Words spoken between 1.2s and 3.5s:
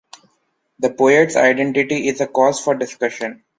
identity is a cause for discussion.